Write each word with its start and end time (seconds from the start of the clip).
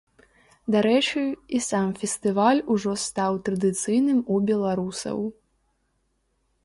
Дарэчы, 0.75 1.21
і 1.57 1.59
сам 1.65 1.91
фестываль 1.99 2.63
ужо 2.77 2.95
стаў 3.05 3.33
традыцыйным 3.51 4.19
у 4.37 4.41
беларусаў. 4.51 5.19